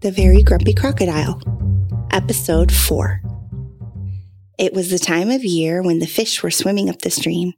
The 0.00 0.12
Very 0.12 0.44
Grumpy 0.44 0.74
Crocodile, 0.74 1.42
Episode 2.12 2.70
4. 2.70 3.20
It 4.56 4.72
was 4.72 4.90
the 4.90 4.98
time 5.00 5.28
of 5.28 5.42
year 5.44 5.82
when 5.82 5.98
the 5.98 6.06
fish 6.06 6.40
were 6.40 6.52
swimming 6.52 6.88
up 6.88 7.00
the 7.00 7.10
stream. 7.10 7.54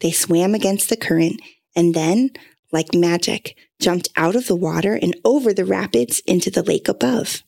They 0.00 0.10
swam 0.10 0.52
against 0.56 0.88
the 0.88 0.96
current 0.96 1.40
and 1.76 1.94
then, 1.94 2.30
like 2.72 2.92
magic, 2.92 3.56
jumped 3.80 4.08
out 4.16 4.34
of 4.34 4.48
the 4.48 4.56
water 4.56 4.98
and 5.00 5.14
over 5.24 5.54
the 5.54 5.64
rapids 5.64 6.18
into 6.26 6.50
the 6.50 6.64
lake 6.64 6.88
above. 6.88 7.44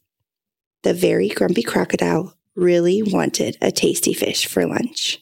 The 0.84 0.94
very 0.94 1.28
grumpy 1.28 1.64
crocodile 1.64 2.36
really 2.54 3.02
wanted 3.02 3.58
a 3.60 3.72
tasty 3.72 4.14
fish 4.14 4.46
for 4.46 4.64
lunch. 4.66 5.18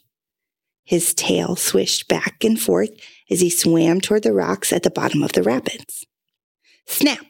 His 0.84 1.14
tail 1.14 1.56
swished 1.56 2.06
back 2.06 2.44
and 2.44 2.60
forth 2.60 2.90
as 3.30 3.40
he 3.40 3.48
swam 3.48 4.02
toward 4.02 4.24
the 4.24 4.34
rocks 4.34 4.74
at 4.74 4.82
the 4.82 4.90
bottom 4.90 5.22
of 5.22 5.32
the 5.32 5.42
rapids. 5.42 6.04
Snap! 6.86 7.24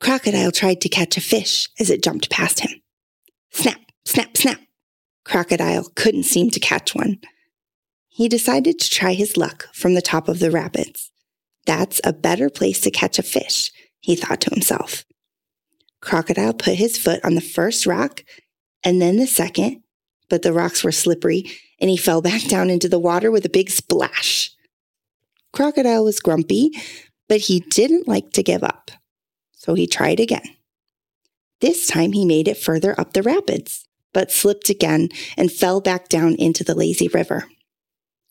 Crocodile 0.00 0.50
tried 0.50 0.80
to 0.80 0.88
catch 0.88 1.16
a 1.16 1.20
fish 1.20 1.68
as 1.78 1.90
it 1.90 2.02
jumped 2.02 2.30
past 2.30 2.60
him. 2.60 2.80
Snap, 3.52 3.80
snap, 4.06 4.36
snap. 4.36 4.60
Crocodile 5.24 5.90
couldn't 5.94 6.24
seem 6.24 6.50
to 6.50 6.60
catch 6.60 6.94
one. 6.94 7.18
He 8.08 8.28
decided 8.28 8.78
to 8.78 8.90
try 8.90 9.12
his 9.12 9.36
luck 9.36 9.68
from 9.74 9.94
the 9.94 10.02
top 10.02 10.28
of 10.28 10.38
the 10.38 10.50
rapids. 10.50 11.10
That's 11.66 12.00
a 12.02 12.12
better 12.12 12.48
place 12.48 12.80
to 12.80 12.90
catch 12.90 13.18
a 13.18 13.22
fish, 13.22 13.70
he 14.00 14.16
thought 14.16 14.40
to 14.42 14.50
himself. 14.50 15.04
Crocodile 16.00 16.54
put 16.54 16.74
his 16.76 16.96
foot 16.96 17.22
on 17.22 17.34
the 17.34 17.40
first 17.42 17.86
rock 17.86 18.24
and 18.82 19.02
then 19.02 19.16
the 19.16 19.26
second, 19.26 19.82
but 20.30 20.40
the 20.42 20.52
rocks 20.52 20.82
were 20.82 20.92
slippery 20.92 21.50
and 21.78 21.90
he 21.90 21.96
fell 21.98 22.22
back 22.22 22.42
down 22.44 22.70
into 22.70 22.88
the 22.88 22.98
water 22.98 23.30
with 23.30 23.44
a 23.44 23.50
big 23.50 23.68
splash. 23.68 24.50
Crocodile 25.52 26.04
was 26.04 26.20
grumpy, 26.20 26.70
but 27.28 27.40
he 27.42 27.60
didn't 27.60 28.08
like 28.08 28.30
to 28.32 28.42
give 28.42 28.64
up. 28.64 28.90
So 29.60 29.74
he 29.74 29.86
tried 29.86 30.20
again. 30.20 30.56
This 31.60 31.86
time 31.86 32.12
he 32.12 32.24
made 32.24 32.48
it 32.48 32.56
further 32.56 32.98
up 32.98 33.12
the 33.12 33.22
rapids, 33.22 33.86
but 34.14 34.32
slipped 34.32 34.70
again 34.70 35.10
and 35.36 35.52
fell 35.52 35.82
back 35.82 36.08
down 36.08 36.34
into 36.36 36.64
the 36.64 36.74
lazy 36.74 37.08
river. 37.08 37.44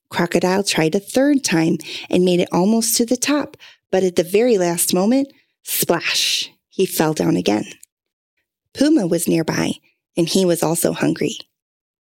Crocodile 0.09 0.63
tried 0.63 0.95
a 0.95 0.99
third 0.99 1.43
time 1.43 1.77
and 2.09 2.25
made 2.25 2.39
it 2.39 2.49
almost 2.51 2.97
to 2.97 3.05
the 3.05 3.15
top, 3.15 3.57
but 3.91 4.03
at 4.03 4.15
the 4.15 4.23
very 4.23 4.57
last 4.57 4.91
moment, 4.91 5.31
splash, 5.61 6.49
he 6.67 6.87
fell 6.87 7.13
down 7.13 7.37
again. 7.37 7.65
Puma 8.73 9.05
was 9.05 9.27
nearby, 9.27 9.73
and 10.17 10.27
he 10.27 10.45
was 10.45 10.63
also 10.63 10.93
hungry. 10.93 11.37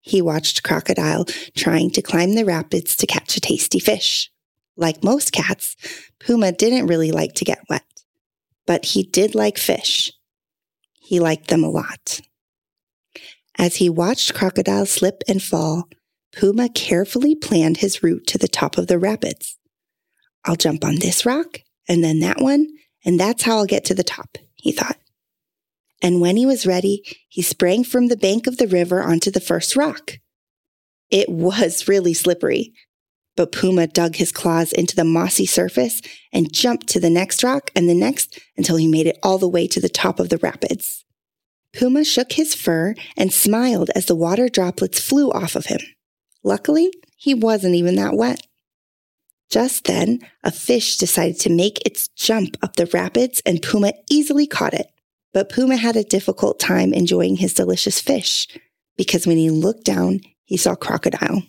He 0.02 0.22
watched 0.22 0.64
Crocodile 0.64 1.24
trying 1.56 1.92
to 1.92 2.02
climb 2.02 2.36
the 2.36 2.44
rapids 2.44 2.98
to 2.98 3.08
catch 3.08 3.38
a 3.38 3.40
tasty 3.40 3.80
fish. 3.80 4.30
Like 4.76 5.02
most 5.02 5.32
cats, 5.32 5.78
Puma 6.20 6.52
didn't 6.52 6.88
really 6.88 7.14
like 7.14 7.36
to 7.36 7.46
get 7.46 7.64
wet, 7.70 7.86
but 8.66 8.86
he 8.86 9.04
did 9.04 9.36
like 9.36 9.58
fish. 9.58 10.12
He 10.94 11.20
liked 11.20 11.48
them 11.50 11.64
a 11.64 11.70
lot. 11.70 12.22
As 13.58 13.76
he 13.76 13.90
watched 13.90 14.34
Crocodile 14.34 14.86
slip 14.86 15.24
and 15.28 15.42
fall, 15.42 15.88
Puma 16.32 16.70
carefully 16.70 17.36
planned 17.36 17.78
his 17.78 18.02
route 18.02 18.26
to 18.28 18.38
the 18.38 18.48
top 18.48 18.78
of 18.78 18.88
the 18.88 18.98
rapids. 18.98 19.58
I'll 20.46 20.56
jump 20.56 20.84
on 20.84 20.96
this 20.96 21.26
rock 21.26 21.60
and 21.88 22.04
then 22.04 22.20
that 22.20 22.42
one, 22.42 22.68
and 23.06 23.20
that's 23.20 23.44
how 23.44 23.58
I'll 23.58 23.66
get 23.66 23.86
to 23.86 23.96
the 23.96 24.04
top, 24.04 24.38
he 24.56 24.72
thought. 24.72 24.98
And 26.02 26.20
when 26.20 26.36
he 26.36 26.46
was 26.46 26.66
ready, 26.66 27.04
he 27.30 27.42
sprang 27.42 27.84
from 27.84 28.08
the 28.08 28.18
bank 28.18 28.48
of 28.48 28.58
the 28.58 28.68
river 28.68 29.02
onto 29.02 29.32
the 29.32 29.40
first 29.40 29.76
rock. 29.76 30.20
It 31.10 31.30
was 31.30 31.88
really 31.88 32.14
slippery, 32.14 32.74
but 33.36 33.52
Puma 33.52 33.88
dug 33.88 34.16
his 34.16 34.32
claws 34.32 34.72
into 34.72 34.96
the 34.96 35.04
mossy 35.04 35.46
surface 35.46 36.02
and 36.32 36.54
jumped 36.54 36.88
to 36.88 37.00
the 37.00 37.10
next 37.10 37.44
rock 37.44 37.72
and 37.76 37.90
the 37.90 37.96
next 37.96 38.40
until 38.58 38.76
he 38.76 38.88
made 38.88 39.08
it 39.08 39.18
all 39.24 39.38
the 39.38 39.50
way 39.50 39.68
to 39.68 39.80
the 39.80 39.90
top 39.90 40.20
of 40.20 40.30
the 40.30 40.38
rapids. 40.38 41.04
Puma 41.74 42.04
shook 42.04 42.34
his 42.34 42.54
fur 42.54 42.94
and 43.18 43.34
smiled 43.34 43.90
as 43.96 44.06
the 44.06 44.16
water 44.16 44.48
droplets 44.48 45.00
flew 45.00 45.32
off 45.32 45.56
of 45.56 45.66
him. 45.66 45.80
Luckily, 46.44 46.92
he 47.18 47.34
wasn't 47.34 47.76
even 47.76 47.96
that 47.96 48.16
wet. 48.16 48.46
Just 49.50 49.86
then, 49.86 50.20
a 50.44 50.52
fish 50.52 50.98
decided 50.98 51.40
to 51.42 51.50
make 51.50 51.86
its 51.86 52.08
jump 52.10 52.58
up 52.62 52.76
the 52.76 52.86
rapids 52.88 53.42
and 53.46 53.62
Puma 53.62 53.94
easily 54.10 54.48
caught 54.48 54.74
it. 54.74 54.88
But 55.32 55.50
Puma 55.50 55.78
had 55.78 55.96
a 55.96 56.04
difficult 56.04 56.60
time 56.60 56.94
enjoying 56.94 57.38
his 57.38 57.54
delicious 57.54 58.00
fish 58.00 58.48
because 58.98 59.26
when 59.26 59.38
he 59.38 59.50
looked 59.50 59.84
down, 59.84 60.22
he 60.44 60.58
saw 60.58 60.76
Crocodile, 60.76 61.42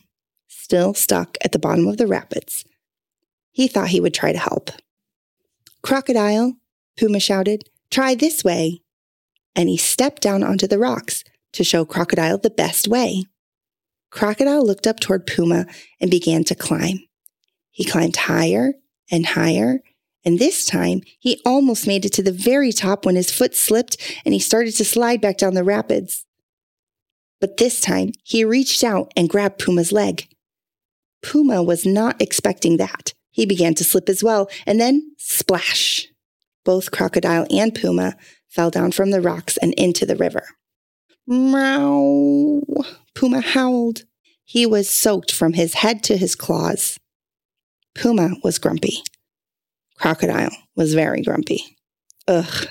still 0.64 0.94
stuck 0.94 1.36
at 1.44 1.52
the 1.52 1.58
bottom 1.58 1.86
of 1.86 1.98
the 1.98 2.06
rapids. 2.06 2.64
He 3.52 3.68
thought 3.68 3.88
he 3.88 4.00
would 4.00 4.14
try 4.14 4.32
to 4.32 4.38
help. 4.38 4.70
Crocodile, 5.82 6.54
Puma 6.98 7.20
shouted, 7.20 7.68
try 7.90 8.14
this 8.14 8.42
way. 8.42 8.80
And 9.54 9.68
he 9.68 9.76
stepped 9.76 10.22
down 10.22 10.42
onto 10.42 10.66
the 10.66 10.78
rocks 10.78 11.22
to 11.52 11.64
show 11.64 11.84
Crocodile 11.84 12.38
the 12.38 12.48
best 12.48 12.88
way. 12.88 13.26
Crocodile 14.10 14.66
looked 14.66 14.86
up 14.86 15.00
toward 15.00 15.26
Puma 15.26 15.66
and 16.00 16.10
began 16.10 16.44
to 16.44 16.54
climb. 16.54 17.00
He 17.70 17.84
climbed 17.84 18.16
higher 18.16 18.72
and 19.10 19.26
higher, 19.26 19.80
and 20.24 20.38
this 20.38 20.64
time 20.64 21.02
he 21.20 21.42
almost 21.44 21.86
made 21.86 22.06
it 22.06 22.12
to 22.14 22.22
the 22.22 22.32
very 22.32 22.72
top 22.72 23.04
when 23.04 23.16
his 23.16 23.30
foot 23.30 23.54
slipped 23.54 23.98
and 24.24 24.32
he 24.32 24.40
started 24.40 24.72
to 24.76 24.84
slide 24.84 25.20
back 25.20 25.36
down 25.36 25.52
the 25.52 25.62
rapids. 25.62 26.24
But 27.38 27.58
this 27.58 27.80
time 27.80 28.12
he 28.22 28.46
reached 28.46 28.82
out 28.82 29.12
and 29.14 29.28
grabbed 29.28 29.58
Puma's 29.58 29.92
leg. 29.92 30.26
Puma 31.24 31.62
was 31.62 31.86
not 31.86 32.20
expecting 32.20 32.76
that. 32.76 33.14
He 33.30 33.46
began 33.46 33.74
to 33.74 33.84
slip 33.84 34.08
as 34.08 34.22
well, 34.22 34.48
and 34.66 34.80
then 34.80 35.14
splash! 35.18 36.06
Both 36.64 36.90
Crocodile 36.90 37.46
and 37.50 37.74
Puma 37.74 38.16
fell 38.48 38.70
down 38.70 38.92
from 38.92 39.10
the 39.10 39.20
rocks 39.20 39.56
and 39.56 39.74
into 39.74 40.06
the 40.06 40.16
river. 40.16 40.46
Meow! 41.26 42.60
Puma 43.14 43.40
howled. 43.40 44.04
He 44.44 44.66
was 44.66 44.88
soaked 44.88 45.32
from 45.32 45.54
his 45.54 45.74
head 45.74 46.02
to 46.04 46.16
his 46.16 46.34
claws. 46.34 46.98
Puma 47.94 48.36
was 48.44 48.58
grumpy. 48.58 49.02
Crocodile 49.98 50.54
was 50.76 50.94
very 50.94 51.22
grumpy. 51.22 51.78
Ugh. 52.28 52.68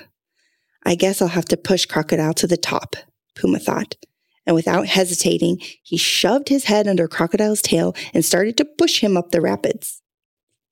I 0.85 0.96
guess 0.96 1.22
I'll 1.22 1.30
have 1.30 1.46
to 1.46 1.58
push 1.58 1.85
Crocodile 1.85 2.34
to 2.35 2.47
the 2.47 2.58
top, 2.58 2.96
Puma 3.35 3.59
thought. 3.59 3.96
And 4.45 4.55
without 4.55 4.87
hesitating, 4.87 5.59
he 5.81 5.97
shoved 5.97 6.49
his 6.49 6.65
head 6.65 6.87
under 6.87 7.07
Crocodile's 7.07 7.61
tail 7.61 7.95
and 8.13 8.25
started 8.25 8.57
to 8.57 8.65
push 8.65 8.99
him 8.99 9.15
up 9.15 9.31
the 9.31 9.41
rapids. 9.41 10.01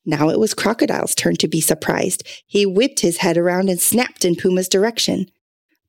Now 0.06 0.30
it 0.30 0.40
was 0.40 0.54
Crocodile's 0.54 1.16
turn 1.16 1.36
to 1.38 1.48
be 1.48 1.62
surprised. 1.62 2.28
He 2.48 2.66
whipped 2.66 3.02
his 3.02 3.18
head 3.18 3.38
around 3.38 3.70
and 3.70 3.80
snapped 3.80 4.26
in 4.26 4.36
Puma's 4.36 4.68
direction. 4.68 5.28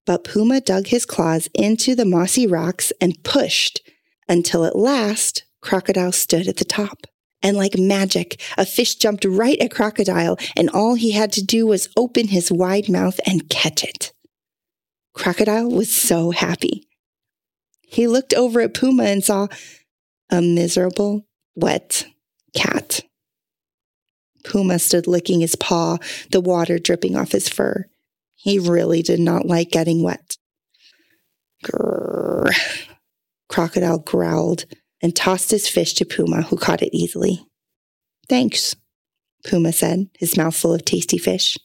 But 0.04 0.24
Puma 0.24 0.60
dug 0.60 0.88
his 0.88 1.06
claws 1.06 1.48
into 1.54 1.94
the 1.94 2.04
mossy 2.04 2.46
rocks 2.46 2.92
and 3.00 3.22
pushed 3.24 3.80
until 4.28 4.64
at 4.64 4.76
last 4.76 5.44
Crocodile 5.60 6.12
stood 6.12 6.48
at 6.48 6.56
the 6.58 6.64
top. 6.64 7.06
And 7.42 7.56
like 7.56 7.76
magic, 7.76 8.40
a 8.56 8.64
fish 8.64 8.94
jumped 8.96 9.24
right 9.24 9.58
at 9.58 9.72
Crocodile, 9.72 10.38
and 10.56 10.70
all 10.70 10.94
he 10.94 11.10
had 11.10 11.32
to 11.32 11.44
do 11.44 11.66
was 11.66 11.88
open 11.96 12.28
his 12.28 12.52
wide 12.52 12.88
mouth 12.88 13.18
and 13.26 13.48
catch 13.48 13.82
it. 13.82 14.12
Crocodile 15.12 15.68
was 15.68 15.92
so 15.92 16.30
happy. 16.30 16.88
He 17.92 18.06
looked 18.06 18.32
over 18.32 18.62
at 18.62 18.72
Puma 18.72 19.04
and 19.04 19.22
saw 19.22 19.48
a 20.30 20.40
miserable, 20.40 21.26
wet 21.54 22.06
cat. 22.54 23.00
Puma 24.44 24.78
stood 24.78 25.06
licking 25.06 25.40
his 25.40 25.56
paw, 25.56 25.98
the 26.30 26.40
water 26.40 26.78
dripping 26.78 27.16
off 27.16 27.32
his 27.32 27.50
fur. 27.50 27.84
He 28.34 28.58
really 28.58 29.02
did 29.02 29.20
not 29.20 29.44
like 29.44 29.70
getting 29.70 30.02
wet. 30.02 30.38
Grrr. 31.64 32.50
Crocodile 33.50 33.98
growled 33.98 34.64
and 35.02 35.14
tossed 35.14 35.50
his 35.50 35.68
fish 35.68 35.92
to 35.94 36.06
Puma, 36.06 36.42
who 36.42 36.56
caught 36.56 36.82
it 36.82 36.96
easily. 36.96 37.44
Thanks, 38.26 38.74
Puma 39.44 39.70
said, 39.70 40.08
his 40.18 40.34
mouth 40.34 40.56
full 40.56 40.72
of 40.72 40.86
tasty 40.86 41.18
fish. 41.18 41.58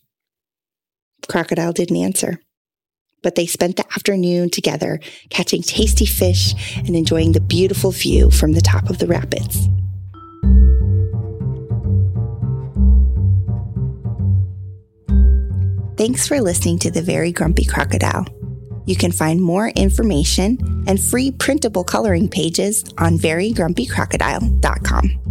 Crocodile 1.29 1.71
didn't 1.71 1.95
answer, 1.95 2.41
but 3.27 3.35
they 3.35 3.45
spent 3.45 3.75
the 3.75 3.85
afternoon 3.87 4.49
together, 4.49 5.01
catching 5.29 5.61
tasty 5.61 6.05
fish 6.05 6.53
and 6.77 6.95
enjoying 6.95 7.33
the 7.33 7.41
beautiful 7.41 7.91
view 7.91 8.31
from 8.31 8.53
the 8.53 8.61
top 8.61 8.89
of 8.89 8.99
the 8.99 9.07
rapids. 9.07 9.67
Thanks 15.97 16.25
for 16.25 16.39
listening 16.39 16.79
to 16.79 16.89
The 16.89 17.01
Very 17.01 17.33
Grumpy 17.33 17.65
Crocodile. 17.65 18.25
You 18.85 18.95
can 18.95 19.11
find 19.11 19.41
more 19.41 19.67
information 19.75 20.85
and 20.87 20.97
free 20.97 21.31
printable 21.31 21.83
coloring 21.83 22.29
pages 22.29 22.85
on 22.97 23.17
verygrumpycrocodile.com. 23.17 25.26